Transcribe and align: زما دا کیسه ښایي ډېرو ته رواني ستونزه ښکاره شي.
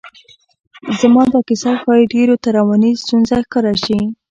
زما 0.99 1.23
دا 1.33 1.39
کیسه 1.47 1.71
ښایي 1.81 2.05
ډېرو 2.13 2.35
ته 2.43 2.49
رواني 2.57 2.91
ستونزه 3.03 3.35
ښکاره 3.45 3.73
شي. 3.83 3.99